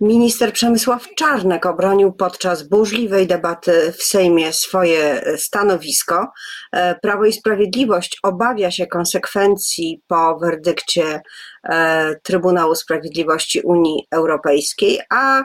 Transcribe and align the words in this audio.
Minister 0.00 0.52
Przemysław 0.52 1.06
Czarnek 1.16 1.66
obronił 1.66 2.12
podczas 2.12 2.68
burzliwej 2.68 3.26
debaty 3.26 3.92
w 3.92 4.02
Sejmie 4.02 4.52
swoje 4.52 5.22
stanowisko. 5.36 6.32
E, 6.72 6.94
Prawo 6.94 7.24
i 7.24 7.32
Sprawiedliwość 7.32 8.18
obawia 8.22 8.70
się 8.70 8.86
konsekwencji 8.86 10.02
po 10.06 10.38
werdykcie 10.38 11.22
e, 11.64 12.14
Trybunału 12.22 12.74
Sprawiedliwości 12.74 13.60
Unii 13.60 14.06
Europejskiej, 14.10 15.00
a 15.10 15.42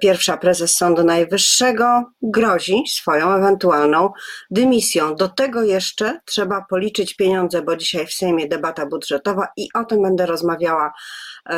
pierwsza 0.00 0.36
prezes 0.36 0.76
Sądu 0.76 1.04
Najwyższego 1.04 2.04
grozi 2.22 2.82
swoją 2.88 3.34
ewentualną 3.34 4.12
dymisją. 4.50 5.14
Do 5.14 5.28
tego 5.28 5.62
jeszcze 5.62 6.20
trzeba 6.24 6.64
policzyć 6.70 7.16
pieniądze, 7.16 7.62
bo 7.62 7.76
dzisiaj 7.76 8.06
w 8.06 8.12
Sejmie 8.12 8.48
debata 8.48 8.86
budżetowa 8.86 9.48
i 9.56 9.68
o 9.74 9.84
tym 9.84 10.02
będę 10.02 10.26
rozmawiała 10.26 10.86
e, 10.86 10.92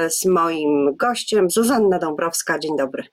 z 0.09 0.25
moim 0.25 0.97
gościem, 0.97 1.51
Zuzanna 1.51 1.99
Dąbrowska. 1.99 2.59
Dzień 2.59 2.77
dobry. 2.77 3.05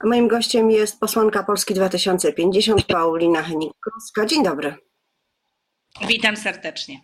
A 0.00 0.06
moim 0.06 0.28
gościem 0.28 0.70
jest 0.70 1.00
posłanka 1.00 1.42
Polski 1.42 1.74
2050, 1.74 2.86
Paulina 2.86 3.42
Henik-Kluska. 3.42 4.26
Dzień 4.26 4.44
dobry. 4.44 4.74
Witam 6.08 6.36
serdecznie. 6.36 7.00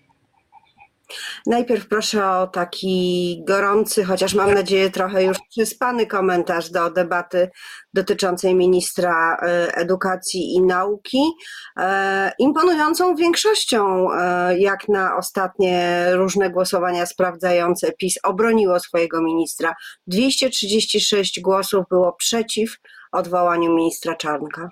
Najpierw 1.46 1.88
proszę 1.88 2.30
o 2.30 2.46
taki 2.46 3.42
gorący, 3.46 4.04
chociaż 4.04 4.34
mam 4.34 4.54
nadzieję 4.54 4.90
trochę 4.90 5.24
już 5.24 5.38
przyspany 5.50 6.06
komentarz 6.06 6.70
do 6.70 6.90
debaty 6.90 7.50
dotyczącej 7.94 8.54
ministra 8.54 9.36
e, 9.36 9.74
edukacji 9.74 10.54
i 10.54 10.60
nauki. 10.60 11.32
E, 11.76 12.32
imponującą 12.38 13.14
większością, 13.14 14.12
e, 14.12 14.58
jak 14.58 14.88
na 14.88 15.16
ostatnie 15.16 16.06
różne 16.12 16.50
głosowania 16.50 17.06
sprawdzające, 17.06 17.92
PiS 17.92 18.18
obroniło 18.22 18.80
swojego 18.80 19.22
ministra. 19.22 19.74
236 20.06 21.41
głosów 21.41 21.84
było 21.91 22.12
przeciw 22.12 22.76
odwołaniu 23.12 23.74
ministra 23.74 24.16
Czarnka. 24.16 24.69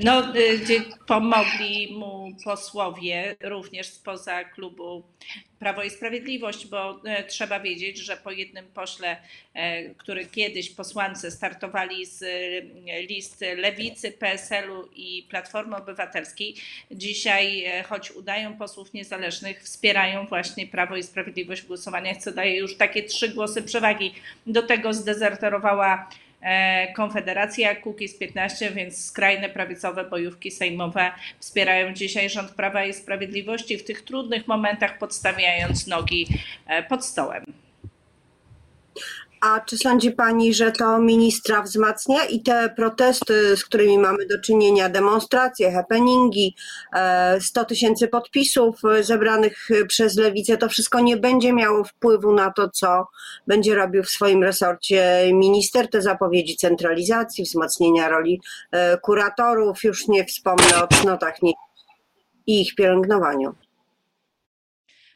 No, 0.00 0.34
y, 0.36 0.82
pomogli 1.06 1.92
mu 1.92 2.28
posłowie 2.44 3.36
również 3.40 3.86
spoza 3.86 4.44
klubu 4.44 5.02
Prawo 5.58 5.82
i 5.82 5.90
Sprawiedliwość, 5.90 6.66
bo 6.66 7.00
e, 7.04 7.24
trzeba 7.24 7.60
wiedzieć, 7.60 7.98
że 7.98 8.16
po 8.16 8.30
jednym 8.30 8.66
pośle, 8.66 9.16
e, 9.54 9.94
który 9.94 10.26
kiedyś 10.26 10.70
posłance 10.70 11.30
startowali 11.30 12.06
z 12.06 12.22
e, 12.22 13.02
list 13.02 13.44
Lewicy, 13.56 14.12
PSL-u 14.12 14.88
i 14.96 15.26
Platformy 15.30 15.76
Obywatelskiej, 15.76 16.54
dzisiaj, 16.90 17.64
choć 17.88 18.10
udają 18.10 18.56
posłów 18.56 18.92
niezależnych, 18.92 19.62
wspierają 19.62 20.26
właśnie 20.26 20.66
Prawo 20.66 20.96
i 20.96 21.02
Sprawiedliwość 21.02 21.62
w 21.62 21.66
głosowaniach, 21.66 22.16
co 22.16 22.32
daje 22.32 22.56
już 22.56 22.76
takie 22.76 23.02
trzy 23.02 23.28
głosy 23.28 23.62
przewagi. 23.62 24.14
Do 24.46 24.62
tego 24.62 24.94
zdezerterowała 24.94 26.08
E, 26.08 26.25
Konfederacja, 26.96 27.74
Kukiz 27.74 28.18
15, 28.18 28.70
więc 28.70 29.04
skrajne 29.04 29.48
prawicowe 29.48 30.04
bojówki 30.04 30.50
sejmowe 30.50 31.12
wspierają 31.40 31.92
dzisiaj 31.92 32.30
rząd 32.30 32.50
Prawa 32.50 32.84
i 32.84 32.94
Sprawiedliwości 32.94 33.78
w 33.78 33.84
tych 33.84 34.02
trudnych 34.02 34.48
momentach 34.48 34.98
podstawiając 34.98 35.86
nogi 35.86 36.26
e, 36.66 36.82
pod 36.82 37.04
stołem. 37.04 37.65
A 39.46 39.60
czy 39.60 39.78
sądzi 39.78 40.10
Pani, 40.10 40.54
że 40.54 40.72
to 40.72 40.98
ministra 40.98 41.62
wzmacnia 41.62 42.24
i 42.24 42.42
te 42.42 42.70
protesty, 42.76 43.56
z 43.56 43.64
którymi 43.64 43.98
mamy 43.98 44.26
do 44.26 44.40
czynienia, 44.40 44.88
demonstracje, 44.88 45.72
happeningi, 45.72 46.54
100 47.40 47.60
e, 47.60 47.64
tysięcy 47.64 48.08
podpisów 48.08 48.80
zebranych 49.00 49.68
przez 49.88 50.16
lewicę, 50.16 50.56
to 50.56 50.68
wszystko 50.68 51.00
nie 51.00 51.16
będzie 51.16 51.52
miało 51.52 51.84
wpływu 51.84 52.32
na 52.32 52.52
to, 52.52 52.70
co 52.70 53.06
będzie 53.46 53.74
robił 53.74 54.02
w 54.02 54.10
swoim 54.10 54.42
resorcie 54.42 55.30
minister, 55.32 55.90
te 55.90 56.02
zapowiedzi 56.02 56.56
centralizacji, 56.56 57.44
wzmocnienia 57.44 58.08
roli 58.08 58.40
e, 58.72 58.98
kuratorów, 58.98 59.84
już 59.84 60.08
nie 60.08 60.24
wspomnę 60.24 60.82
o 60.82 60.86
cnotach 60.86 61.36
i 62.46 62.60
ich 62.62 62.74
pielęgnowaniu. 62.74 63.65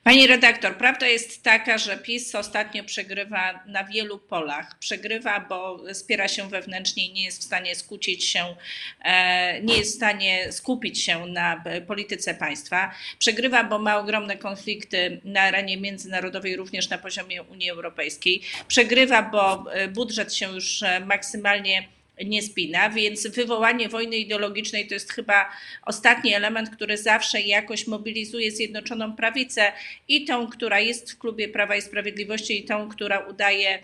Pani 0.04 0.26
redaktor, 0.26 0.76
prawda 0.76 1.06
jest 1.06 1.42
taka, 1.42 1.78
że 1.78 1.96
PiS 1.96 2.34
ostatnio 2.34 2.84
przegrywa 2.84 3.64
na 3.66 3.84
wielu 3.84 4.18
polach. 4.18 4.78
Przegrywa, 4.78 5.40
bo 5.40 5.80
spiera 5.94 6.28
się 6.28 6.48
wewnętrznie 6.48 7.06
i 7.06 7.12
nie 7.12 7.24
jest 7.24 7.40
w 7.40 7.44
stanie 7.44 7.74
skupić 7.74 8.24
się, 8.24 8.56
e, 9.04 9.62
nie 9.62 9.76
jest 9.76 9.92
w 9.92 9.96
stanie 9.96 10.52
skupić 10.52 11.04
się 11.04 11.26
na 11.26 11.64
polityce 11.86 12.34
państwa. 12.34 12.94
Przegrywa, 13.18 13.64
bo 13.64 13.78
ma 13.78 13.98
ogromne 13.98 14.36
konflikty 14.36 15.20
na 15.24 15.40
arenie 15.40 15.76
międzynarodowej, 15.76 16.56
również 16.56 16.88
na 16.88 16.98
poziomie 16.98 17.42
Unii 17.42 17.70
Europejskiej. 17.70 18.42
Przegrywa, 18.68 19.22
bo 19.22 19.72
e, 19.72 19.88
budżet 19.88 20.34
się 20.34 20.52
już 20.54 20.82
e, 20.82 21.00
maksymalnie 21.00 21.88
nie 22.24 22.42
spina, 22.42 22.90
więc 22.90 23.26
wywołanie 23.26 23.88
wojny 23.88 24.16
ideologicznej 24.16 24.86
to 24.86 24.94
jest 24.94 25.12
chyba 25.12 25.50
ostatni 25.82 26.34
element, 26.34 26.70
który 26.70 26.98
zawsze 26.98 27.40
jakoś 27.40 27.86
mobilizuje 27.86 28.50
Zjednoczoną 28.50 29.16
Prawicę 29.16 29.72
i 30.08 30.24
tą, 30.24 30.46
która 30.46 30.80
jest 30.80 31.12
w 31.12 31.18
klubie 31.18 31.48
Prawa 31.48 31.76
i 31.76 31.82
Sprawiedliwości 31.82 32.60
i 32.60 32.64
tą, 32.64 32.88
która 32.88 33.18
udaje 33.18 33.78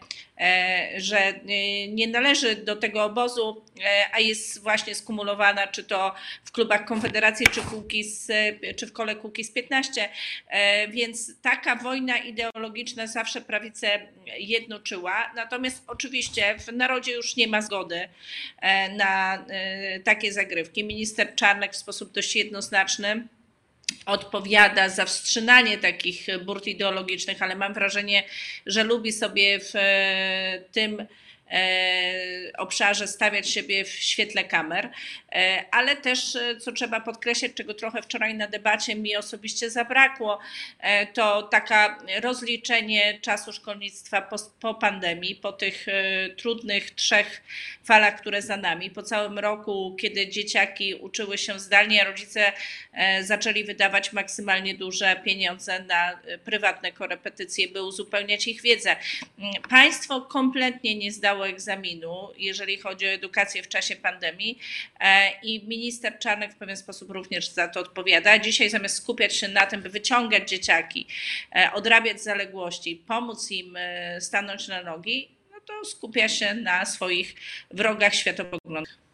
że 0.97 1.19
e, 1.19 1.89
nie 1.89 2.09
należy 2.09 2.57
do 2.57 2.77
tego 2.77 3.05
obozu, 3.05 3.65
e, 3.85 4.07
a 4.13 4.21
jest 4.21 4.63
właśnie 4.63 4.95
skumulowana, 4.95 5.67
czy 5.67 5.85
to 5.85 6.15
w 6.45 6.53
klubach 6.53 6.85
Konfederacji, 6.85 7.47
czy, 7.47 7.61
Kukiz, 7.61 8.29
czy 8.77 8.87
w 8.87 8.93
kole 8.93 9.17
Kukiz 9.17 9.51
15. 9.51 10.09
Więc 10.89 11.41
taka 11.43 11.77
wojna 11.77 12.19
ideologiczna 12.19 13.07
zawsze 13.07 13.41
prawicę 13.41 14.01
jednoczyła. 14.39 15.33
Natomiast 15.35 15.85
oczywiście 15.87 16.59
w 16.59 16.73
narodzie 16.73 17.13
już 17.13 17.37
nie 17.37 17.49
ma 17.49 17.63
zgody 17.63 18.09
na 18.97 19.45
takie 20.05 20.33
zagrywki. 20.33 20.85
Minister 20.85 21.35
Czarnek 21.35 21.73
w 21.73 21.77
sposób 21.77 22.13
dość 22.13 22.37
jednoznaczny 22.37 23.27
odpowiada 24.07 24.89
za 24.89 25.05
wstrzymanie 25.05 25.79
takich 25.79 26.27
burt 26.45 26.67
ideologicznych, 26.67 27.43
ale 27.43 27.57
mam 27.57 27.75
wrażenie, 27.75 28.25
że 28.67 28.85
lubi 28.85 29.13
sobie 29.13 29.61
w 29.61 29.73
e, 29.75 30.63
tym 30.73 31.07
obszarze 32.59 33.09
stawiać 33.09 33.51
siebie 33.51 33.84
w 33.84 33.89
świetle 33.89 34.45
kamer, 34.45 34.91
e, 35.33 35.65
ale 35.71 35.97
też, 35.97 36.37
e, 36.37 36.57
co 36.57 36.73
trzeba 36.73 37.01
podkreślić, 37.01 37.55
czego 37.55 37.75
trochę 37.75 38.03
wczoraj 38.03 38.34
na 38.34 38.47
debacie 38.47 38.95
mi 38.95 39.17
osobiście 39.17 39.71
zabrakło, 39.71 40.39
to 41.15 41.43
taka 41.43 41.99
rozliczenie 42.21 43.19
czasu 43.21 43.53
szkolnictwa 43.53 44.23
po, 44.23 44.37
po 44.61 44.75
pandemii, 44.75 45.35
po 45.35 45.53
tych 45.53 45.87
trudnych 46.37 46.91
trzech 46.91 47.43
falach, 47.85 48.21
które 48.21 48.43
za 48.43 48.56
nami, 48.56 48.91
po 48.91 49.03
całym 49.03 49.39
roku, 49.39 49.97
kiedy 50.01 50.29
dzieciaki 50.29 50.95
uczyły 50.95 51.39
się 51.39 51.61
zdalnie, 51.61 52.03
a 52.03 52.05
rodzice 52.05 52.53
zaczęli 53.21 53.65
wydawać 53.65 54.12
maksymalnie 54.12 54.75
duże 54.75 55.17
pieniądze 55.25 55.83
na 55.83 56.19
prywatne 56.45 56.93
korepetycje, 56.93 57.69
by 57.69 57.83
uzupełniać 57.83 58.47
ich 58.47 58.62
wiedzę. 58.62 58.97
Państwo 59.71 60.21
kompletnie 60.21 60.95
nie 60.95 61.12
zdało 61.12 61.36
egzaminu, 61.45 62.29
jeżeli 62.37 62.79
chodzi 62.79 63.07
o 63.07 63.11
edukację 63.11 63.63
w 63.63 63.69
czasie 63.69 63.97
pandemii 63.97 64.59
e, 65.01 65.31
i 65.43 65.67
minister 65.69 66.19
Czarnek 66.19 66.53
w 66.53 66.57
pewien 66.57 66.77
sposób 66.77 67.11
również 67.11 67.49
za 67.49 67.69
to 67.69 67.81
odpowiada. 67.81 68.39
Dzisiaj 68.39 68.71
zamiast 68.71 68.97
skupiać 68.97 69.37
się 69.37 69.49
na 69.49 69.67
tym, 69.67 69.83
by 69.83 69.89
wyciągać 69.89 70.49
dzieciaki, 70.51 71.07
e, 71.57 71.71
odrabiać 71.73 72.23
zaległości, 72.23 73.03
pomóc 73.07 73.51
im 73.51 73.77
e, 73.77 74.21
stanąć 74.21 74.69
na 74.69 74.83
nogi, 74.83 75.29
no 75.53 75.61
to 75.61 75.85
skupia 75.85 76.29
się 76.29 76.55
na 76.55 76.85
swoich 76.85 77.35
wrogach 77.71 78.15
światopoglądowych. 78.15 79.06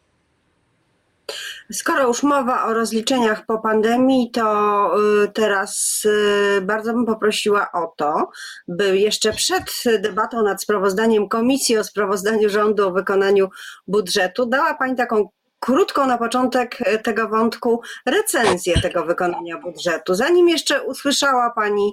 Skoro 1.73 2.09
już 2.09 2.23
mowa 2.23 2.65
o 2.65 2.75
rozliczeniach 2.75 3.47
po 3.47 3.59
pandemii, 3.59 4.31
to 4.31 4.91
y, 5.25 5.29
teraz 5.33 6.03
y, 6.05 6.61
bardzo 6.63 6.93
bym 6.93 7.07
poprosiła 7.07 7.73
o 7.73 7.95
to, 7.97 8.31
by 8.69 8.99
jeszcze 8.99 9.33
przed 9.33 9.65
debatą 10.01 10.43
nad 10.43 10.63
sprawozdaniem 10.63 11.29
komisji 11.29 11.79
o 11.79 11.85
sprawozdaniu 11.85 12.49
rządu 12.49 12.89
o 12.89 12.93
wykonaniu 12.93 13.49
budżetu 13.87 14.47
dała 14.47 14.75
Pani 14.75 14.97
taką 14.97 15.29
krótką 15.63 16.07
na 16.07 16.19
początek 16.19 16.79
e, 16.81 16.99
tego 16.99 17.29
wątku 17.29 17.81
recenzję 18.07 18.81
tego 18.81 19.05
wykonania 19.05 19.59
budżetu. 19.59 20.15
Zanim 20.15 20.49
jeszcze 20.49 20.83
usłyszała 20.83 21.51
Pani 21.51 21.93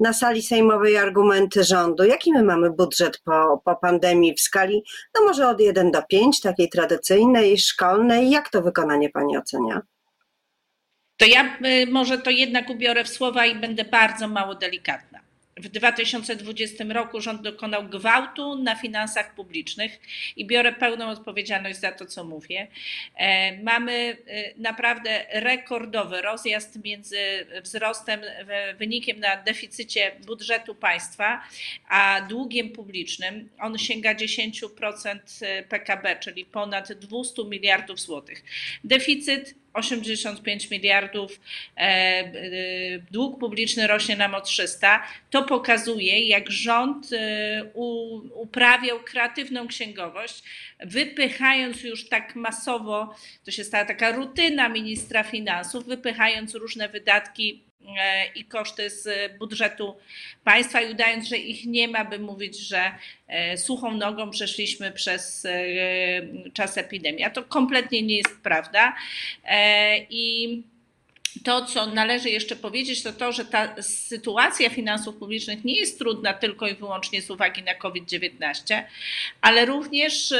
na 0.00 0.12
sali 0.12 0.42
sejmowej 0.42 0.96
argumenty 0.96 1.64
rządu, 1.64 2.04
jaki 2.04 2.32
my 2.32 2.42
mamy 2.42 2.70
budżet 2.70 3.20
po, 3.24 3.62
po 3.64 3.76
pandemii 3.76 4.34
w 4.34 4.40
skali, 4.40 4.82
no 5.14 5.24
może 5.24 5.48
od 5.48 5.60
1 5.60 5.90
do 5.90 6.02
5, 6.02 6.40
takiej 6.40 6.68
tradycyjnej, 6.68 7.58
szkolnej, 7.58 8.30
jak 8.30 8.48
to 8.48 8.62
wykonanie 8.62 9.10
Pani 9.10 9.38
ocenia? 9.38 9.82
To 11.16 11.26
ja 11.26 11.58
y, 11.66 11.86
może 11.90 12.18
to 12.18 12.30
jednak 12.30 12.70
ubiorę 12.70 13.04
w 13.04 13.08
słowa 13.08 13.46
i 13.46 13.54
będę 13.54 13.84
bardzo 13.84 14.28
mało 14.28 14.54
delikatna. 14.54 15.29
W 15.60 15.68
2020 15.68 16.84
roku 16.84 17.20
rząd 17.20 17.42
dokonał 17.42 17.84
gwałtu 17.84 18.56
na 18.56 18.76
finansach 18.76 19.34
publicznych 19.34 20.00
i 20.36 20.46
biorę 20.46 20.72
pełną 20.72 21.08
odpowiedzialność 21.08 21.80
za 21.80 21.92
to, 21.92 22.06
co 22.06 22.24
mówię. 22.24 22.66
E, 23.16 23.62
mamy 23.62 24.16
e, 24.26 24.54
naprawdę 24.56 25.26
rekordowy 25.32 26.22
rozjazd 26.22 26.84
między 26.84 27.46
wzrostem, 27.62 28.20
wynikiem 28.78 29.20
na 29.20 29.36
deficycie 29.36 30.12
budżetu 30.26 30.74
państwa, 30.74 31.42
a 31.88 32.20
długiem 32.28 32.70
publicznym. 32.70 33.48
On 33.58 33.78
sięga 33.78 34.14
10% 34.14 35.18
PKB, 35.68 36.16
czyli 36.16 36.44
ponad 36.44 36.92
200 36.92 37.44
miliardów 37.44 38.00
złotych. 38.00 38.44
Deficyt 38.84 39.59
85 39.72 40.70
miliardów, 40.70 41.40
e, 41.76 41.80
e, 41.80 42.32
dług 43.10 43.40
publiczny 43.40 43.86
rośnie 43.86 44.16
nam 44.16 44.34
o 44.34 44.40
300. 44.40 45.02
To 45.30 45.42
pokazuje, 45.42 46.28
jak 46.28 46.50
rząd 46.50 47.12
e, 47.12 47.64
uprawiał 48.34 49.00
kreatywną 49.00 49.66
księgowość, 49.66 50.42
wypychając 50.80 51.82
już 51.82 52.08
tak 52.08 52.36
masowo, 52.36 53.14
to 53.44 53.50
się 53.50 53.64
stała 53.64 53.84
taka 53.84 54.12
rutyna 54.12 54.68
ministra 54.68 55.22
finansów, 55.22 55.86
wypychając 55.86 56.54
różne 56.54 56.88
wydatki 56.88 57.69
i 58.34 58.44
koszty 58.44 58.90
z 58.90 59.32
budżetu 59.38 59.96
państwa 60.44 60.80
i 60.80 60.92
udając, 60.92 61.28
że 61.28 61.36
ich 61.36 61.66
nie 61.66 61.88
ma, 61.88 62.04
by 62.04 62.18
mówić, 62.18 62.58
że 62.58 62.92
e, 63.28 63.58
suchą 63.58 63.94
nogą 63.94 64.30
przeszliśmy 64.30 64.92
przez 64.92 65.44
e, 65.44 65.50
czas 66.52 66.78
epidemii. 66.78 67.24
A 67.24 67.30
to 67.30 67.44
kompletnie 67.44 68.02
nie 68.02 68.16
jest 68.16 68.40
prawda. 68.42 68.96
I 70.10 70.62
to, 71.44 71.64
co 71.64 71.86
należy 71.86 72.30
jeszcze 72.30 72.56
powiedzieć, 72.56 73.02
to 73.02 73.12
to, 73.12 73.32
że 73.32 73.44
ta 73.44 73.82
sytuacja 73.82 74.70
finansów 74.70 75.16
publicznych 75.16 75.64
nie 75.64 75.74
jest 75.74 75.98
trudna 75.98 76.34
tylko 76.34 76.68
i 76.68 76.74
wyłącznie 76.74 77.22
z 77.22 77.30
uwagi 77.30 77.62
na 77.62 77.74
COVID-19, 77.74 78.82
ale 79.40 79.64
również 79.64 80.34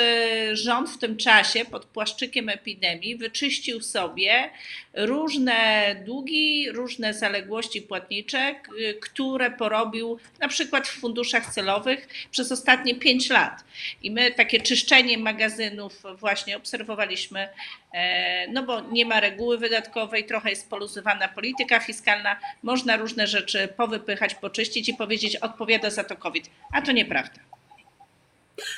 rząd 0.53 0.91
w 0.91 0.99
tym 0.99 1.17
czasie 1.17 1.65
pod 1.65 1.85
płaszczykiem 1.85 2.49
epidemii 2.49 3.17
wyczyścił 3.17 3.81
sobie 3.81 4.51
różne 4.95 5.97
długi, 6.05 6.71
różne 6.73 7.15
zaległości 7.15 7.83
płatnicze, 7.83 8.55
które 9.01 9.51
porobił 9.51 10.19
na 10.39 10.49
przykład 10.49 10.89
w 10.89 11.01
funduszach 11.01 11.55
celowych 11.55 12.09
przez 12.31 12.53
ostatnie 12.53 12.95
pięć 12.95 13.31
lat. 13.31 13.65
I 14.03 14.11
my 14.11 14.31
takie 14.31 14.61
czyszczenie 14.61 15.19
magazynów 15.19 16.03
właśnie 16.19 16.57
obserwowaliśmy, 16.57 17.49
e, 17.93 18.49
no 18.49 18.63
bo 18.63 18.81
nie 18.81 19.07
ma 19.07 19.21
reguły 19.21 19.59
wydatkowej, 19.59 20.25
trochę 20.25 20.51
jest 20.51 20.71
poluzowana 20.81 21.29
polityka 21.29 21.81
fiskalna, 21.81 22.37
można 22.63 22.97
różne 22.97 23.27
rzeczy 23.27 23.69
powypychać, 23.77 24.35
poczyścić 24.35 24.89
i 24.89 24.95
powiedzieć, 24.95 25.37
odpowiada 25.37 25.91
za 25.91 26.05
to 26.05 26.17
COVID. 26.17 26.51
A 26.73 26.83
to 26.83 26.93
nieprawda. 26.93 27.41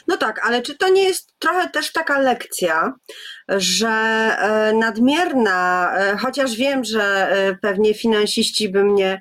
No 0.09 0.17
tak, 0.17 0.47
ale 0.47 0.63
czy 0.63 0.79
to 0.79 0.89
nie 0.89 1.03
jest 1.03 1.35
trochę 1.39 1.71
też 1.71 1.93
taka 1.93 2.19
lekcja, 2.19 2.93
że 3.49 3.89
e, 3.89 4.73
nadmierna, 4.73 5.93
e, 5.97 6.17
chociaż 6.17 6.57
wiem, 6.57 6.85
że 6.85 7.03
e, 7.03 7.55
pewnie 7.55 7.95
finansiści 7.95 8.69
by 8.69 8.85
mnie, 8.85 9.21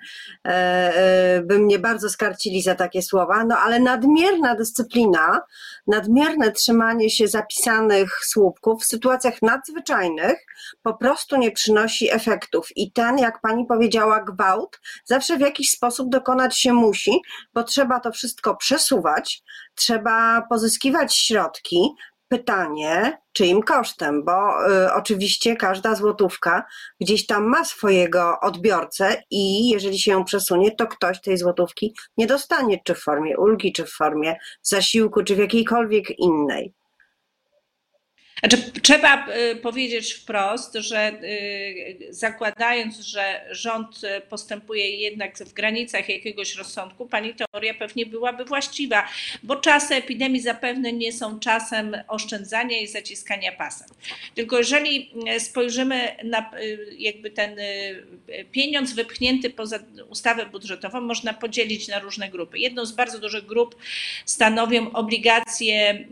by 1.44 1.60
mnie 1.60 1.80
bardzo 1.80 2.10
skarcili 2.10 2.62
za 2.62 2.76
takie 2.76 3.02
słowa, 3.02 3.46
no 3.46 3.58
ale 3.58 3.80
nadmierna 3.80 4.56
dyscyplina, 4.56 5.42
nadmierne 5.88 6.52
trzymanie 6.52 7.10
się 7.10 7.28
zapisanych 7.28 8.20
słupków 8.26 8.84
w 8.84 8.86
sytuacjach 8.86 9.42
nadzwyczajnych 9.42 10.46
po 10.82 10.94
prostu 10.94 11.38
nie 11.38 11.52
przynosi 11.52 12.12
efektów. 12.12 12.68
I 12.76 12.92
ten, 12.92 13.18
jak 13.18 13.42
pani 13.42 13.66
powiedziała, 13.66 14.24
gwałt 14.24 14.80
zawsze 15.06 15.38
w 15.38 15.42
jakiś 15.42 15.70
sposób 15.72 16.10
dokonać 16.10 16.60
się 16.60 16.74
musi, 16.74 17.22
bo 17.54 17.64
trzeba 17.64 18.00
to 18.00 18.12
wszystko 18.12 18.56
przesuwać, 18.56 19.44
trzeba 19.76 20.42
pozyskiwać 20.50 21.18
środki, 21.18 21.90
pytanie, 22.32 23.22
czyim 23.34 23.62
kosztem, 23.62 24.26
bo 24.26 24.68
y, 24.86 24.94
oczywiście 24.94 25.56
każda 25.56 25.96
złotówka 25.96 26.66
gdzieś 27.02 27.26
tam 27.26 27.46
ma 27.46 27.66
swojego 27.66 28.40
odbiorcę 28.42 29.24
i 29.30 29.70
jeżeli 29.70 30.00
się 30.00 30.12
ją 30.12 30.24
przesunie, 30.24 30.72
to 30.72 30.88
ktoś 30.88 31.22
tej 31.22 31.38
złotówki 31.38 31.96
nie 32.18 32.28
dostanie, 32.28 32.80
czy 32.84 32.96
w 32.96 33.00
formie 33.00 33.38
ulgi, 33.38 33.74
czy 33.74 33.86
w 33.86 33.92
formie 33.92 34.36
zasiłku, 34.62 35.24
czy 35.24 35.36
w 35.36 35.40
jakiejkolwiek 35.40 36.20
innej. 36.20 36.74
Znaczy, 38.42 38.72
trzeba 38.82 39.28
y, 39.52 39.56
powiedzieć 39.56 40.14
wprost, 40.14 40.74
że 40.74 41.12
y, 41.24 42.08
zakładając, 42.10 43.00
że 43.00 43.42
rząd 43.52 44.02
postępuje 44.30 44.90
jednak 44.90 45.38
w 45.38 45.54
granicach 45.54 46.10
jakiegoś 46.10 46.56
rozsądku, 46.56 47.06
pani 47.06 47.34
teoria 47.34 47.74
pewnie 47.74 48.06
byłaby 48.06 48.46
właściwa, 48.46 49.08
bo 49.44 49.56
czasy 49.56 49.96
epidemii 49.96 50.42
zapewne 50.42 50.94
nie 50.94 51.14
są 51.14 51.40
czasem 51.40 51.98
oszczędzania 52.08 52.80
i 52.80 52.88
zaciskania 52.88 53.52
pasem. 53.52 53.88
Tylko 54.36 54.58
jeżeli 54.58 55.12
spojrzymy 55.40 56.16
na 56.24 56.52
jakby 56.98 57.32
ten 57.32 57.56
pieniądz 58.52 58.94
wypchnięty 58.94 59.50
poza 59.50 59.80
ustawę 60.10 60.46
budżetową, 60.46 61.02
można 61.02 61.34
podzielić 61.34 61.88
na 61.88 62.00
różne 62.00 62.30
grupy. 62.30 62.60
Jedną 62.60 62.86
z 62.86 62.92
bardzo 62.92 63.20
dużych 63.20 63.46
grup 63.46 63.76
stanowią 64.26 64.92
obligacje 64.92 66.06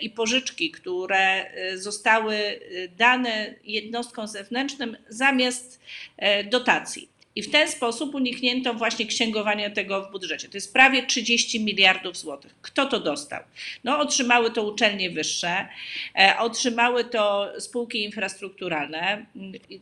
i 0.00 0.10
pożyczki, 0.10 0.70
które 0.70 1.50
zostały 1.78 2.34
y, 2.34 2.90
dane 2.96 3.54
jednostkom 3.64 4.26
zewnętrznym 4.26 4.96
zamiast 5.08 5.80
e, 6.16 6.44
dotacji. 6.44 7.08
I 7.34 7.42
w 7.42 7.50
ten 7.50 7.68
sposób 7.68 8.14
uniknięto 8.14 8.74
właśnie 8.74 9.06
księgowania 9.06 9.70
tego 9.70 10.02
w 10.02 10.10
budżecie. 10.10 10.48
To 10.48 10.56
jest 10.56 10.72
prawie 10.72 11.06
30 11.06 11.64
miliardów 11.64 12.16
złotych. 12.16 12.54
Kto 12.62 12.86
to 12.86 13.00
dostał? 13.00 13.42
No, 13.84 13.98
otrzymały 13.98 14.50
to 14.50 14.62
uczelnie 14.62 15.10
wyższe, 15.10 15.68
e, 16.18 16.38
otrzymały 16.38 17.04
to 17.04 17.52
spółki 17.58 18.04
infrastrukturalne. 18.04 19.26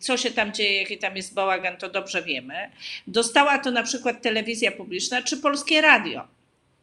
Co 0.00 0.16
się 0.16 0.30
tam 0.30 0.52
dzieje, 0.52 0.80
jaki 0.80 0.98
tam 0.98 1.16
jest 1.16 1.34
bałagan, 1.34 1.76
to 1.76 1.88
dobrze 1.88 2.22
wiemy. 2.22 2.70
Dostała 3.06 3.58
to 3.58 3.70
na 3.70 3.82
przykład 3.82 4.22
telewizja 4.22 4.72
publiczna 4.72 5.22
czy 5.22 5.36
polskie 5.36 5.80
radio. 5.80 6.37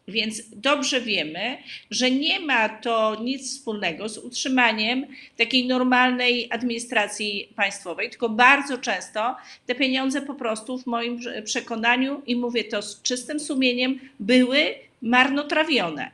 Więc 0.07 0.41
dobrze 0.55 1.01
wiemy, 1.01 1.57
że 1.91 2.11
nie 2.11 2.39
ma 2.39 2.69
to 2.69 3.17
nic 3.23 3.51
wspólnego 3.51 4.09
z 4.09 4.17
utrzymaniem 4.17 5.05
takiej 5.37 5.67
normalnej 5.67 6.47
administracji 6.51 7.49
państwowej, 7.55 8.09
tylko 8.09 8.29
bardzo 8.29 8.77
często 8.77 9.35
te 9.65 9.75
pieniądze 9.75 10.21
po 10.21 10.33
prostu 10.33 10.77
w 10.77 10.85
moim 10.85 11.19
przekonaniu, 11.43 12.21
i 12.27 12.35
mówię 12.35 12.63
to 12.63 12.81
z 12.81 13.01
czystym 13.01 13.39
sumieniem, 13.39 13.99
były 14.19 14.75
marnotrawione. 15.01 16.11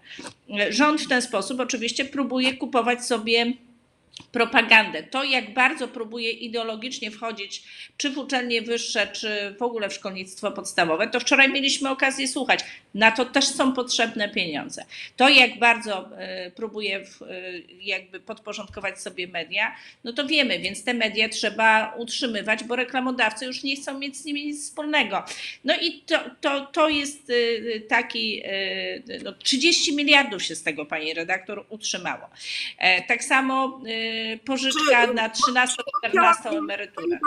Rząd 0.70 1.02
w 1.02 1.08
ten 1.08 1.22
sposób 1.22 1.60
oczywiście 1.60 2.06
próbuje 2.06 2.54
kupować 2.54 3.06
sobie 3.06 3.54
propagandę. 4.32 5.04
To, 5.04 5.24
jak 5.24 5.54
bardzo 5.54 5.88
próbuje 5.88 6.32
ideologicznie 6.32 7.12
wchodzić, 7.12 7.64
czy 7.98 8.10
w 8.10 8.18
uczelnie 8.18 8.62
wyższe, 8.62 9.08
czy 9.08 9.56
w 9.60 9.62
ogóle 9.62 9.90
w 9.90 9.94
szkolnictwo 9.94 10.52
podstawowe, 10.52 11.08
to 11.08 11.20
wczoraj 11.20 11.52
mieliśmy 11.52 11.90
okazję 11.90 12.28
słuchać. 12.28 12.60
Na 12.94 13.12
to 13.12 13.26
też 13.26 13.46
są 13.46 13.74
potrzebne 13.74 14.30
pieniądze. 14.30 14.86
To, 15.18 15.30
jak 15.30 15.60
bardzo 15.60 16.18
e, 16.18 16.52
próbuje 16.52 16.98
e, 16.98 17.04
jakby 17.82 18.20
podporządkować 18.20 19.02
sobie 19.02 19.28
media, 19.28 19.76
no 20.04 20.14
to 20.14 20.28
wiemy, 20.28 20.60
więc 20.60 20.84
te 20.84 20.94
media 20.94 21.30
trzeba 21.30 21.94
utrzymywać, 21.98 22.64
bo 22.64 22.76
reklamodawcy 22.76 23.46
już 23.46 23.64
nie 23.64 23.76
chcą 23.76 24.00
mieć 24.00 24.18
z 24.18 24.26
nimi 24.26 24.46
nic 24.46 24.64
wspólnego. 24.64 25.24
No 25.64 25.74
i 25.82 25.94
to, 25.94 26.20
to, 26.42 26.66
to 26.66 26.90
jest 26.90 27.30
e, 27.30 27.80
taki, 27.80 28.44
no 29.24 29.32
30 29.34 29.96
miliardów 29.96 30.44
się 30.44 30.56
z 30.56 30.64
tego, 30.64 30.86
pani 30.86 31.14
redaktor, 31.14 31.66
utrzymało. 31.70 32.30
Tak 33.08 33.24
samo 33.24 33.82
pożyczka 34.46 35.14
na 35.14 35.30
13-14 35.30 36.58
emeryturę. 36.58 37.20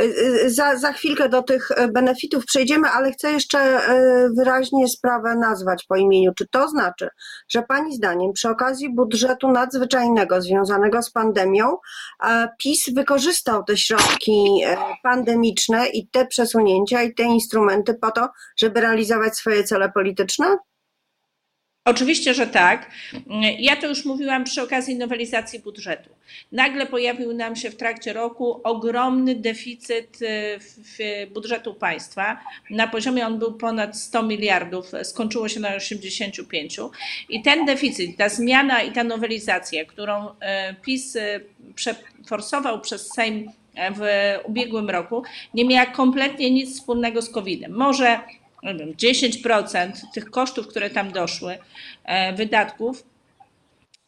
Y, 0.00 0.02
y, 0.02 0.50
za, 0.50 0.76
za 0.76 0.92
chwilkę 0.92 1.28
do 1.28 1.42
tych 1.42 1.70
e, 1.70 1.88
benefitów 1.88 2.44
przejdziemy, 2.44 2.88
ale 2.88 3.12
chcę 3.12 3.32
jeszcze 3.32 3.58
e, 3.58 4.28
wyraźnie 4.36 4.88
sprawę 4.88 5.36
nazwać 5.36 5.84
po 5.88 5.96
imieniu. 5.96 6.32
Czy 6.34 6.48
to 6.48 6.68
znaczy, 6.68 7.08
że 7.48 7.62
Pani 7.62 7.96
zdaniem 7.96 8.32
przy 8.32 8.48
okazji 8.48 8.94
budżetu 8.94 9.48
nadzwyczajnego 9.48 10.42
związanego 10.42 11.02
z 11.02 11.10
pandemią 11.10 11.76
e, 12.24 12.48
PiS 12.58 12.94
wykorzystał 12.94 13.64
te 13.64 13.76
środki 13.76 14.62
pandemiczne 15.02 15.86
i 15.86 16.08
te 16.08 16.26
przesunięcia 16.26 17.02
i 17.02 17.14
te 17.14 17.22
instrumenty 17.22 17.94
po 17.94 18.10
to, 18.10 18.28
żeby 18.56 18.80
realizować 18.80 19.36
swoje 19.36 19.64
cele 19.64 19.92
polityczne? 19.92 20.56
Oczywiście, 21.86 22.34
że 22.34 22.46
tak. 22.46 22.90
Ja 23.58 23.76
to 23.76 23.86
już 23.88 24.04
mówiłam 24.04 24.44
przy 24.44 24.62
okazji 24.62 24.96
nowelizacji 24.96 25.58
budżetu. 25.58 26.10
Nagle 26.52 26.86
pojawił 26.86 27.34
nam 27.34 27.56
się 27.56 27.70
w 27.70 27.76
trakcie 27.76 28.12
roku 28.12 28.60
ogromny 28.64 29.34
deficyt 29.34 30.18
e, 30.22 30.58
w 30.58 30.98
budżetu 31.34 31.74
państwa. 31.74 32.40
Na 32.70 32.88
poziomie 32.88 33.26
on 33.26 33.38
był 33.38 33.52
ponad 33.52 33.98
100 33.98 34.22
miliardów, 34.22 34.92
skończyło 35.02 35.48
się 35.48 35.60
na 35.60 35.74
85. 35.74 36.76
I 37.28 37.42
ten 37.42 37.66
deficyt, 37.66 38.16
ta 38.16 38.28
zmiana 38.28 38.82
i 38.82 38.92
ta 38.92 39.04
nowelizacja, 39.04 39.84
którą 39.84 40.28
e, 40.40 40.74
PiS 40.74 41.16
e, 41.16 41.40
przeforsował 41.74 42.80
przez 42.80 43.08
Sejm 43.08 43.50
w 43.96 44.34
ubiegłym 44.44 44.90
roku, 44.90 45.22
nie 45.54 45.64
miała 45.64 45.86
kompletnie 45.86 46.50
nic 46.50 46.74
wspólnego 46.74 47.22
z 47.22 47.30
COVID-em. 47.30 47.72
Może 47.72 48.20
nie 48.72 48.78
wiem, 48.78 48.94
10% 48.94 49.92
tych 50.14 50.30
kosztów, 50.30 50.68
które 50.68 50.90
tam 50.90 51.12
doszły, 51.12 51.58
e, 52.04 52.32
wydatków, 52.32 53.06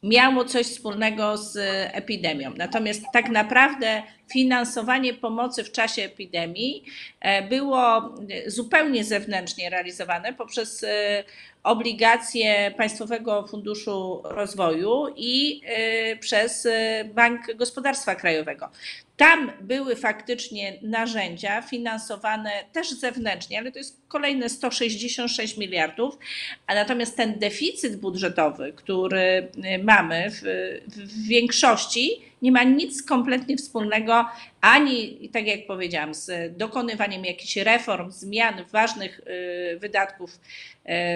miało 0.02 0.44
coś 0.44 0.66
wspólnego 0.66 1.36
z 1.36 1.56
epidemią. 1.94 2.52
Natomiast 2.56 3.02
tak 3.12 3.28
naprawdę 3.28 4.02
finansowanie 4.32 5.14
pomocy 5.14 5.64
w 5.64 5.72
czasie 5.72 6.02
epidemii 6.02 6.84
e, 7.20 7.42
było 7.42 8.14
zupełnie 8.46 9.04
zewnętrznie 9.04 9.70
realizowane 9.70 10.32
poprzez 10.32 10.84
e, 10.84 11.24
obligacje 11.62 12.74
Państwowego 12.76 13.46
Funduszu 13.46 14.22
Rozwoju 14.24 15.06
i 15.16 15.62
e, 15.64 16.16
przez 16.16 16.68
Bank 17.14 17.54
Gospodarstwa 17.54 18.14
Krajowego. 18.14 18.70
Tam 19.16 19.52
były 19.60 19.96
faktycznie 19.96 20.78
narzędzia 20.82 21.62
finansowane 21.62 22.50
też 22.72 22.90
zewnętrznie, 22.90 23.58
ale 23.58 23.72
to 23.72 23.78
jest 23.78 24.00
kolejne 24.08 24.48
166 24.48 25.56
miliardów, 25.56 26.18
a 26.66 26.74
natomiast 26.74 27.16
ten 27.16 27.38
deficyt 27.38 27.96
budżetowy, 27.96 28.72
który 28.76 29.48
mamy 29.82 30.30
w, 30.30 30.42
w 30.86 31.28
większości, 31.28 32.27
nie 32.42 32.52
ma 32.52 32.62
nic 32.62 33.02
kompletnie 33.02 33.56
wspólnego 33.56 34.24
ani, 34.60 35.30
tak 35.32 35.46
jak 35.46 35.66
powiedziałam, 35.66 36.14
z 36.14 36.56
dokonywaniem 36.56 37.24
jakichś 37.24 37.56
reform, 37.56 38.10
zmian 38.10 38.64
ważnych 38.72 39.20
y, 39.20 39.78
wydatków 39.78 40.30
y, 40.34 40.38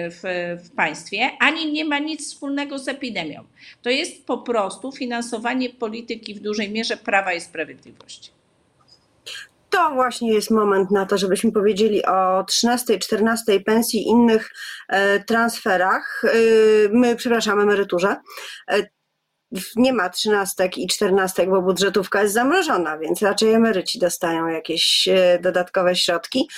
w, 0.09 0.21
w 0.63 0.75
państwie, 0.75 1.29
ani 1.39 1.71
nie 1.71 1.85
ma 1.85 1.99
nic 1.99 2.27
wspólnego 2.27 2.79
z 2.79 2.87
epidemią. 2.87 3.43
To 3.81 3.89
jest 3.89 4.25
po 4.25 4.37
prostu 4.37 4.91
finansowanie 4.91 5.69
polityki 5.69 6.33
w 6.33 6.39
dużej 6.39 6.71
mierze 6.71 6.97
prawa 6.97 7.33
i 7.33 7.41
sprawiedliwości 7.41 8.31
to 9.73 9.91
właśnie 9.93 10.33
jest 10.33 10.51
moment 10.51 10.91
na 10.91 11.05
to, 11.05 11.17
żebyśmy 11.17 11.51
powiedzieli 11.51 12.05
o 12.05 12.43
13, 12.43 12.99
14 12.99 13.59
pensji 13.59 13.99
i 13.99 14.07
innych 14.07 14.51
e, 14.89 15.19
transferach. 15.19 16.23
E, 16.25 16.29
my, 16.91 17.15
przepraszam, 17.15 17.59
emeryturze. 17.59 18.15
Nie 19.75 19.93
ma 19.93 20.09
trzynastek 20.09 20.77
i 20.77 20.87
czternastek, 20.87 21.49
bo 21.49 21.61
budżetówka 21.61 22.21
jest 22.21 22.33
zamrożona, 22.33 22.97
więc 22.97 23.21
raczej 23.21 23.53
emeryci 23.53 23.99
dostają 23.99 24.47
jakieś 24.47 25.07
e, 25.07 25.39
dodatkowe 25.39 25.95
środki. 25.95 26.49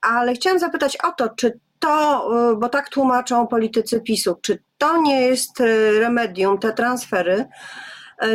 Ale 0.00 0.34
chciałam 0.34 0.58
zapytać 0.58 0.96
o 0.96 1.12
to, 1.12 1.28
czy 1.36 1.60
to, 1.78 2.28
e, 2.52 2.56
bo 2.56 2.68
tak 2.68 2.88
tłumaczą 2.88 3.46
politycy 3.46 4.00
PiSu, 4.00 4.38
czy 4.42 4.62
to 4.78 5.02
nie 5.02 5.20
jest 5.20 5.60
e, 5.60 5.92
remedium, 6.00 6.58
te 6.58 6.72
transfery, 6.72 7.44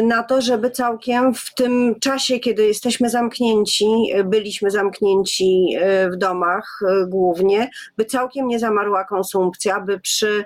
na 0.03 0.23
to, 0.23 0.41
żeby 0.41 0.71
całkiem 0.71 1.33
w 1.33 1.53
tym 1.53 1.95
czasie, 2.01 2.39
kiedy 2.39 2.65
jesteśmy 2.65 3.09
zamknięci, 3.09 3.87
byliśmy 4.25 4.71
zamknięci 4.71 5.77
w 6.11 6.15
domach 6.15 6.79
głównie, 7.07 7.69
by 7.97 8.05
całkiem 8.05 8.47
nie 8.47 8.59
zamarła 8.59 9.05
konsumpcja, 9.05 9.79
by 9.79 9.99
przy 9.99 10.45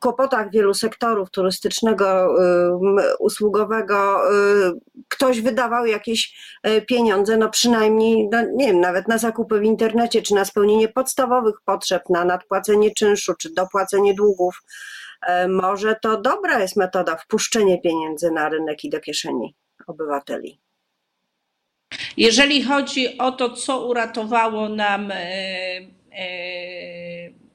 kłopotach 0.00 0.50
wielu 0.50 0.74
sektorów 0.74 1.30
turystycznego, 1.30 2.34
usługowego, 3.18 4.20
ktoś 5.08 5.40
wydawał 5.40 5.86
jakieś 5.86 6.34
e, 6.62 6.80
pieniądze, 6.80 7.36
no 7.36 7.48
przynajmniej, 7.48 8.28
no 8.32 8.38
nie 8.54 8.66
wiem, 8.66 8.80
nawet 8.80 9.08
na 9.08 9.18
zakupy 9.18 9.60
w 9.60 9.64
internecie, 9.64 10.22
czy 10.22 10.34
na 10.34 10.44
spełnienie 10.44 10.88
podstawowych 10.88 11.54
potrzeb, 11.64 12.02
na 12.10 12.24
nadpłacenie 12.24 12.90
czynszu, 12.90 13.34
czy 13.34 13.54
dopłacenie 13.54 14.14
długów. 14.14 14.62
E, 15.26 15.48
może 15.48 15.96
to 16.02 16.20
dobra 16.20 16.60
jest 16.60 16.76
metoda 16.76 17.16
wpuszczenie 17.16 17.80
pieniędzy 17.80 18.30
na 18.30 18.48
rynek 18.48 18.84
i 18.84 18.90
do 18.90 19.00
kieszeni 19.00 19.54
obywateli. 19.86 20.60
Jeżeli 22.16 22.62
chodzi 22.62 23.18
o 23.18 23.32
to, 23.32 23.50
co 23.50 23.86
uratowało 23.86 24.68
nam 24.68 25.10
e, 25.10 25.18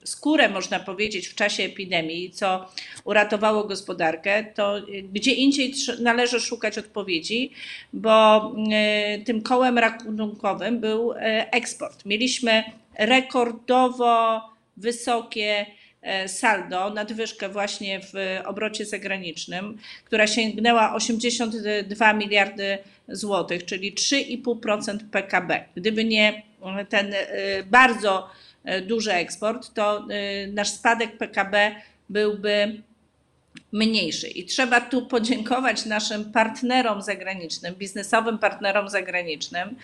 skórę, 0.03 0.50
można 0.50 0.79
powiedzieć, 0.79 1.27
w 1.27 1.36
czasie 1.36 1.63
epidemii, 1.63 2.32
co 2.32 2.65
uratowało 3.03 3.63
gospodarkę, 3.63 4.43
to 4.43 4.75
gdzie 5.13 5.32
indziej 5.32 5.74
należy 6.01 6.41
szukać 6.41 6.77
odpowiedzi, 6.77 7.51
bo 7.93 8.51
tym 9.25 9.41
kołem 9.41 9.77
rachunkowym 9.77 10.79
był 10.79 11.13
eksport. 11.51 12.05
Mieliśmy 12.05 12.63
rekordowo 13.00 14.41
wysokie 14.77 15.65
E, 15.65 15.83
saldo, 16.27 16.89
nadwyżkę 16.89 17.50
właśnie 17.50 18.00
w 18.00 18.13
obrocie 18.45 18.86
zagranicznym, 18.86 19.77
która 20.05 20.27
sięgnęła 20.27 20.95
82 20.95 22.13
miliardy 22.13 22.77
złotych, 23.07 23.65
czyli 23.65 23.93
3,5% 23.93 24.98
PKB. 25.12 25.65
Gdyby 25.75 26.05
nie 26.05 26.43
ten 26.89 27.13
e, 27.13 27.63
bardzo 27.63 28.29
e, 28.63 28.81
duży 28.81 29.13
eksport, 29.13 29.74
to 29.74 30.07
nasz 30.53 30.69
spadek 30.69 31.17
PKB 31.17 31.75
byłby 32.10 32.81
mniejszy. 33.72 34.27
I 34.27 34.45
trzeba 34.45 34.81
tu 34.81 35.05
podziękować 35.05 35.86
naszym 35.86 36.31
partnerom 36.31 37.01
zagranicznym, 37.01 37.75
biznesowym 37.75 38.38
partnerom 38.38 38.89
zagranicznym 38.89 39.75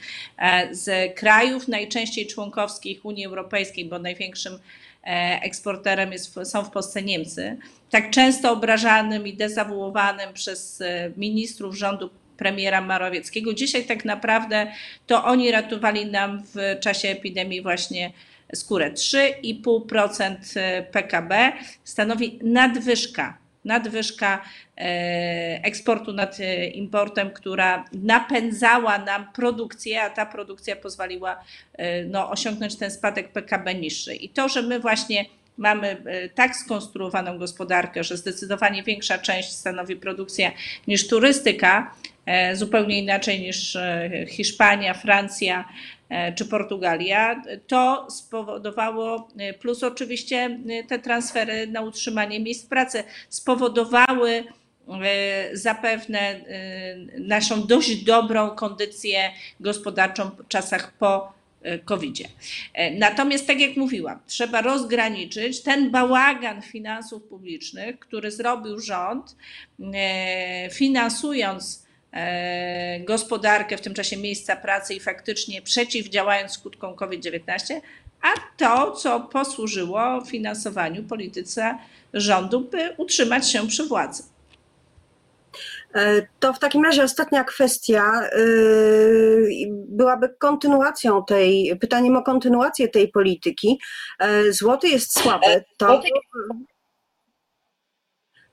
z 0.71 1.15
krajów 1.15 1.67
najczęściej 1.67 2.27
członkowskich 2.27 3.05
Unii 3.05 3.25
Europejskiej, 3.25 3.85
bo 3.85 3.99
największym 3.99 4.53
E, 4.53 4.88
eksporterem 5.03 6.11
jest, 6.11 6.39
są 6.43 6.63
w 6.63 6.69
Polsce 6.69 7.01
Niemcy, 7.01 7.57
tak 7.89 8.09
często 8.09 8.51
obrażanym 8.51 9.27
i 9.27 9.33
dezawuowanym 9.33 10.33
przez 10.33 10.81
e, 10.81 11.11
ministrów 11.17 11.75
rządu 11.75 12.09
premiera 12.37 12.81
Morawieckiego. 12.81 13.53
Dzisiaj 13.53 13.85
tak 13.85 14.05
naprawdę 14.05 14.71
to 15.07 15.23
oni 15.23 15.51
ratowali 15.51 16.05
nam 16.05 16.43
w 16.43 16.79
czasie 16.79 17.07
epidemii 17.09 17.61
właśnie 17.61 18.11
skórę. 18.55 18.91
3,5% 18.91 20.35
e, 20.55 20.83
PKB 20.83 21.51
stanowi 21.83 22.39
nadwyżka 22.43 23.37
nadwyżka 23.65 24.41
e, 24.77 25.59
eksportu 25.63 26.13
nad 26.13 26.39
e, 26.39 26.67
importem, 26.67 27.31
która 27.31 27.85
napędzała 27.93 28.97
nam 28.97 29.31
produkcję, 29.33 30.01
a 30.01 30.09
ta 30.09 30.25
produkcja 30.25 30.75
pozwoliła 30.75 31.43
e, 31.73 32.05
no, 32.05 32.29
osiągnąć 32.29 32.75
ten 32.75 32.91
spadek 32.91 33.31
PKB 33.31 33.75
niższy. 33.75 34.15
I 34.15 34.29
to, 34.29 34.49
że 34.49 34.61
my 34.61 34.79
właśnie 34.79 35.25
mamy 35.59 35.97
tak 36.35 36.55
skonstruowaną 36.55 37.37
gospodarkę, 37.37 38.03
że 38.03 38.17
zdecydowanie 38.17 38.83
większa 38.83 39.17
część 39.17 39.51
stanowi 39.51 39.95
produkcja 39.95 40.51
niż 40.87 41.07
turystyka, 41.07 41.95
zupełnie 42.53 42.99
inaczej 42.99 43.39
niż 43.39 43.77
Hiszpania, 44.27 44.93
Francja, 44.93 45.65
E, 46.09 46.33
czy 46.33 46.45
Portugalia, 46.45 47.43
to 47.67 48.07
spowodowało, 48.09 49.27
e, 49.37 49.53
plus 49.53 49.83
oczywiście 49.83 50.59
e, 50.69 50.83
te 50.83 50.99
transfery 50.99 51.67
na 51.67 51.81
utrzymanie 51.81 52.39
miejsc 52.39 52.65
pracy, 52.65 53.03
spowodowały 53.29 54.43
zapewne 55.53 56.35
naszą 57.19 57.67
dość 57.67 58.03
dobrą 58.03 58.49
kondycję 58.49 59.31
gospodarczą 59.59 60.29
w 60.29 60.47
czasach 60.47 60.91
po 60.91 61.33
covid 61.85 62.15
-zie. 62.15 62.27
Natomiast, 62.97 63.47
tak 63.47 63.59
jak 63.59 63.77
mówiłam, 63.77 64.19
trzeba 64.27 64.61
rozgraniczyć 64.61 65.61
ten 65.61 65.91
bałagan 65.91 66.61
finansów 66.61 67.23
publicznych, 67.23 67.99
który 67.99 68.31
zrobił 68.31 68.79
rząd, 68.79 69.35
finansując 70.71 71.89
E, 72.13 72.99
gospodarkę, 72.99 73.77
w 73.77 73.81
tym 73.81 73.93
czasie 73.93 74.17
miejsca 74.17 74.55
pracy 74.55 74.93
i 74.93 74.99
faktycznie 74.99 75.61
przeciwdziałając 75.61 76.51
skutkom 76.51 76.95
COVID-19, 76.95 77.81
a 78.21 78.27
to, 78.57 78.91
co 78.91 79.19
posłużyło 79.19 80.21
finansowaniu 80.25 81.03
polityce 81.03 81.77
rządu, 82.13 82.61
by 82.61 82.95
utrzymać 82.97 83.51
się 83.51 83.67
przy 83.67 83.85
władzy. 83.85 84.23
E, 85.95 86.27
to 86.39 86.53
w 86.53 86.59
takim 86.59 86.85
razie 86.85 87.03
ostatnia 87.03 87.43
kwestia 87.43 88.21
e, 88.21 88.29
byłaby 89.69 90.29
kontynuacją 90.39 91.25
tej, 91.25 91.77
pytaniem 91.81 92.17
o 92.17 92.23
kontynuację 92.23 92.87
tej 92.87 93.11
polityki. 93.11 93.79
Złoty 94.49 94.87
jest 94.87 95.19
słaby. 95.19 95.63
To, 95.77 96.01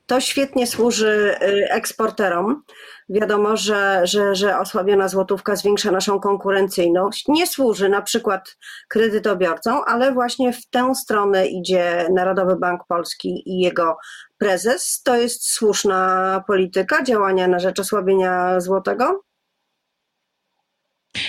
to 0.05 0.21
świetnie 0.21 0.67
służy 0.67 1.35
eksporterom. 1.69 2.63
Wiadomo, 3.09 3.57
że, 3.57 4.01
że, 4.03 4.35
że 4.35 4.59
osłabiona 4.59 5.07
złotówka 5.07 5.55
zwiększa 5.55 5.91
naszą 5.91 6.19
konkurencyjność. 6.19 7.27
Nie 7.27 7.47
służy 7.47 7.89
na 7.89 8.01
przykład 8.01 8.57
kredytobiorcom, 8.89 9.81
ale 9.87 10.11
właśnie 10.11 10.53
w 10.53 10.65
tę 10.69 10.95
stronę 10.95 11.47
idzie 11.47 12.07
Narodowy 12.13 12.55
Bank 12.55 12.81
Polski 12.87 13.43
i 13.45 13.59
jego 13.59 13.97
prezes. 14.37 15.01
To 15.03 15.15
jest 15.15 15.49
słuszna 15.49 16.43
polityka 16.47 17.03
działania 17.03 17.47
na 17.47 17.59
rzecz 17.59 17.79
osłabienia 17.79 18.59
złotego? 18.59 19.23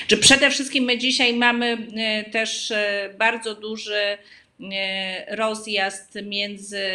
Że 0.08 0.16
przede 0.16 0.50
wszystkim 0.50 0.84
my 0.84 0.98
dzisiaj 0.98 1.34
mamy 1.34 1.88
e, 1.96 2.30
też 2.30 2.70
e, 2.70 3.14
bardzo 3.18 3.54
duży 3.54 4.18
e, 4.72 5.36
rozjazd 5.36 6.18
między 6.22 6.86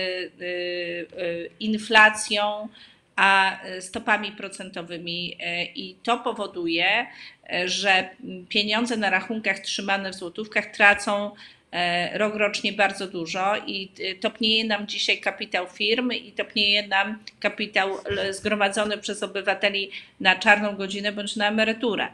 inflacją 1.60 2.68
a 3.16 3.60
stopami 3.80 4.32
procentowymi 4.32 5.38
e, 5.40 5.66
i 5.66 5.96
to 6.04 6.18
powoduje, 6.18 7.08
e, 7.54 7.70
że 7.70 8.10
pieniądze 8.50 8.98
na 8.98 9.10
rachunkach 9.10 9.60
trzymane 9.60 10.12
w 10.12 10.16
złotówkach 10.16 10.66
tracą 10.66 11.32
e, 11.72 12.18
rok 12.18 12.36
rocznie 12.36 12.74
bardzo 12.74 13.08
dużo 13.08 13.58
i 13.68 13.90
topnieje 14.20 14.64
nam 14.64 14.88
dzisiaj 14.88 15.20
kapitał 15.20 15.68
firm 15.68 16.12
i 16.12 16.32
topnieje 16.32 16.88
nam 16.88 17.20
kapitał 17.40 17.90
zgromadzony 18.30 18.98
przez 18.98 19.24
obywateli 19.24 19.92
na 20.20 20.36
czarną 20.36 20.76
godzinę 20.76 21.12
bądź 21.12 21.36
na 21.36 21.48
emeryturę. 21.48 22.08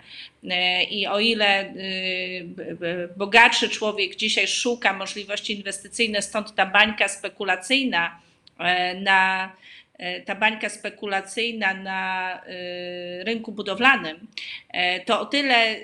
I 0.89 1.07
o 1.07 1.19
ile 1.19 1.73
bogatszy 3.17 3.69
człowiek 3.69 4.15
dzisiaj 4.15 4.47
szuka 4.47 4.93
możliwości 4.93 5.53
inwestycyjnych, 5.57 6.23
stąd 6.23 6.55
ta 6.55 6.65
bańka 6.65 7.07
spekulacyjna 7.07 8.19
na 9.01 9.51
ta 10.25 10.35
bańka 10.35 10.69
spekulacyjna 10.69 11.73
na 11.73 12.33
e, 12.45 13.23
rynku 13.23 13.51
budowlanym, 13.51 14.27
e, 14.69 14.99
to 14.99 15.21
o 15.21 15.25
tyle 15.25 15.75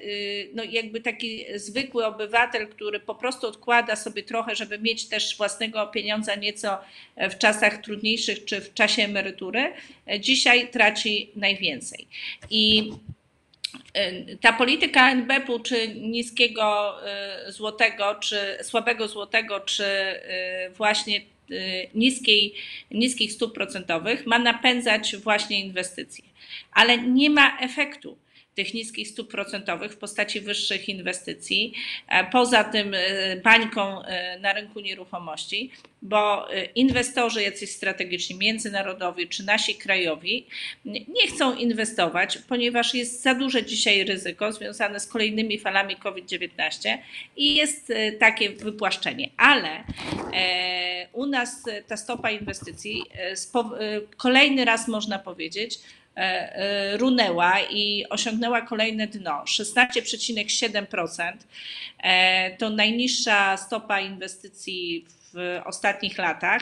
no 0.53 0.63
jakby 0.63 1.01
taki 1.01 1.45
zwykły 1.55 2.05
obywatel, 2.05 2.67
który 2.67 2.99
po 2.99 3.15
prostu 3.15 3.47
odkłada 3.47 3.95
sobie 3.95 4.23
trochę, 4.23 4.55
żeby 4.55 4.79
mieć 4.79 5.07
też 5.07 5.37
własnego 5.37 5.87
pieniądza 5.87 6.35
nieco 6.35 6.77
w 7.17 7.37
czasach 7.37 7.77
trudniejszych 7.77 8.45
czy 8.45 8.61
w 8.61 8.73
czasie 8.73 9.03
emerytury, 9.03 9.73
dzisiaj 10.19 10.67
traci 10.67 11.31
najwięcej. 11.35 12.07
I 12.49 12.91
ta 14.41 14.53
polityka 14.53 15.11
NBP-u, 15.11 15.59
czy 15.59 15.87
niskiego 15.87 16.95
złotego, 17.47 18.15
czy 18.15 18.57
słabego 18.61 19.07
złotego, 19.07 19.59
czy 19.59 19.85
właśnie 20.77 21.21
niskiej, 21.95 22.53
niskich 22.91 23.31
stóp 23.31 23.53
procentowych 23.53 24.25
ma 24.25 24.39
napędzać 24.39 25.15
właśnie 25.17 25.59
inwestycje, 25.59 26.23
ale 26.71 26.97
nie 26.97 27.29
ma 27.29 27.59
efektu 27.59 28.17
tych 28.55 28.73
niskich 28.73 29.07
stóp 29.07 29.31
procentowych 29.31 29.91
w 29.91 29.97
postaci 29.97 30.41
wyższych 30.41 30.89
inwestycji, 30.89 31.73
e, 32.07 32.23
poza 32.23 32.63
tym 32.63 32.93
e, 32.93 33.37
bańką 33.37 34.01
e, 34.01 34.39
na 34.39 34.53
rynku 34.53 34.79
nieruchomości, 34.79 35.71
bo 36.01 36.47
inwestorzy 36.75 37.41
jacyś 37.41 37.69
strategiczni, 37.69 38.37
międzynarodowi 38.37 39.27
czy 39.27 39.43
nasi 39.43 39.75
krajowi 39.75 40.47
nie 40.85 41.27
chcą 41.27 41.55
inwestować, 41.55 42.37
ponieważ 42.49 42.93
jest 42.93 43.21
za 43.21 43.35
duże 43.35 43.65
dzisiaj 43.65 44.03
ryzyko 44.03 44.51
związane 44.51 44.99
z 44.99 45.07
kolejnymi 45.07 45.59
falami 45.59 45.95
COVID-19 45.95 46.97
i 47.37 47.55
jest 47.55 47.93
takie 48.19 48.49
wypłaszczenie. 48.49 49.29
Ale 49.37 49.83
u 51.13 51.25
nas 51.25 51.63
ta 51.87 51.97
stopa 51.97 52.31
inwestycji 52.31 53.03
kolejny 54.17 54.65
raz 54.65 54.87
można 54.87 55.19
powiedzieć, 55.19 55.79
runęła 56.97 57.59
i 57.61 58.05
osiągnęła 58.09 58.61
kolejne 58.61 59.07
dno 59.07 59.43
16,7%. 59.43 61.33
E, 62.03 62.57
to 62.57 62.69
najniższa 62.69 63.57
stopa 63.57 63.99
inwestycji 63.99 65.05
w 65.33 65.61
ostatnich 65.65 66.17
latach. 66.17 66.61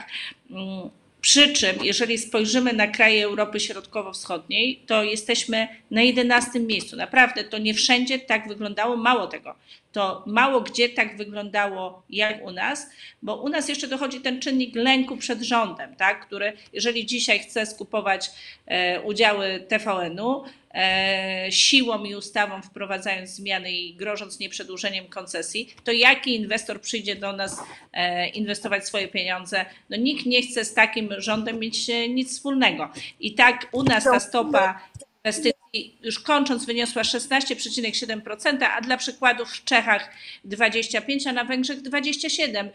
Przy 1.24 1.54
czym, 1.54 1.84
jeżeli 1.84 2.18
spojrzymy 2.18 2.74
na 2.74 2.88
kraje 2.88 3.26
Europy 3.26 3.60
Środkowo-Wschodniej, 3.60 4.84
to 4.88 5.04
jesteśmy 5.04 5.68
na 5.92 6.02
11 6.02 6.60
miejscu. 6.60 6.96
Naprawdę 6.96 7.44
to 7.44 7.58
nie 7.58 7.74
wszędzie 7.74 8.20
tak 8.20 8.48
wyglądało, 8.48 8.98
mało 8.98 9.28
tego. 9.28 9.56
To 9.92 10.24
mało 10.28 10.62
gdzie 10.62 10.90
tak 10.90 11.18
wyglądało 11.18 12.04
jak 12.10 12.46
u 12.46 12.52
nas, 12.52 12.90
bo 13.22 13.36
u 13.36 13.50
nas 13.50 13.70
jeszcze 13.70 13.88
dochodzi 13.88 14.22
ten 14.22 14.40
czynnik 14.40 14.76
lęku 14.76 15.18
przed 15.18 15.42
rządem, 15.42 15.96
tak, 15.96 16.26
który, 16.26 16.54
jeżeli 16.74 17.06
dzisiaj 17.06 17.40
chce 17.40 17.66
skupować 17.66 18.32
e, 18.66 19.02
udziały 19.02 19.66
TVN-u, 19.68 20.44
siłą 21.50 22.04
i 22.04 22.16
ustawą 22.16 22.62
wprowadzając 22.62 23.30
zmiany 23.30 23.72
i 23.72 23.94
grożąc 23.94 24.40
nieprzedłużeniem 24.40 25.08
koncesji, 25.08 25.74
to 25.84 25.92
jaki 25.92 26.36
inwestor 26.36 26.82
przyjdzie 26.82 27.16
do 27.16 27.34
nas 27.34 27.64
e, 27.94 28.30
inwestować 28.30 28.88
swoje 28.88 29.08
pieniądze? 29.08 29.66
No 29.90 29.98
nikt 29.98 30.26
nie 30.26 30.42
chce 30.42 30.66
z 30.66 30.74
takim 30.74 31.10
rządem 31.18 31.60
mieć 31.60 31.90
e, 31.90 32.10
nic 32.10 32.32
wspólnego. 32.32 32.90
I 33.20 33.34
tak 33.34 33.68
u 33.72 33.84
nas 33.84 34.04
ta 34.04 34.20
stopa 34.20 34.90
inwestycji 35.24 35.64
już 36.04 36.20
kończąc 36.20 36.66
wyniosła 36.66 37.02
16,7%, 37.02 38.64
a 38.64 38.82
dla 38.82 38.98
przykładów 38.98 39.50
w 39.50 39.64
Czechach 39.64 40.12
25%, 40.46 41.30
a 41.30 41.32
na 41.32 41.44
Węgrzech 41.44 41.82
27%. 41.82 42.70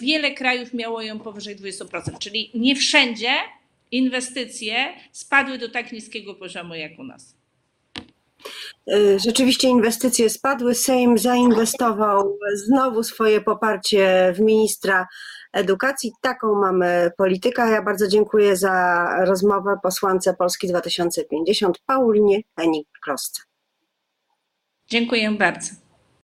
Wiele 0.00 0.30
krajów 0.30 0.74
miało 0.74 1.02
ją 1.02 1.18
powyżej 1.18 1.56
20%, 1.56 2.18
czyli 2.18 2.50
nie 2.54 2.76
wszędzie 2.76 3.34
inwestycje 3.90 4.94
spadły 5.12 5.58
do 5.58 5.68
tak 5.68 5.92
niskiego 5.92 6.34
poziomu 6.34 6.74
jak 6.74 6.98
u 6.98 7.04
nas. 7.04 7.37
Y, 8.92 9.18
rzeczywiście 9.26 9.68
inwestycje 9.68 10.30
spadły. 10.30 10.74
Sejm 10.74 11.18
zainwestował 11.18 12.38
znowu 12.54 13.02
swoje 13.02 13.40
poparcie 13.40 14.32
w 14.36 14.40
ministra 14.40 15.06
edukacji. 15.52 16.12
Taką 16.20 16.54
mamy 16.54 17.10
politykę. 17.16 17.70
Ja 17.70 17.82
bardzo 17.82 18.08
dziękuję 18.08 18.56
za 18.56 19.06
rozmowę 19.24 19.76
posłance 19.82 20.34
Polski 20.34 20.68
2050 20.68 21.78
Paulinie 21.86 22.40
Henik-Klosce. 22.60 23.42
Dziękuję 24.90 25.30
bardzo. 25.30 25.87